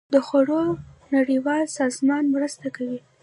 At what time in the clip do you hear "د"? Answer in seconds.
0.13-0.15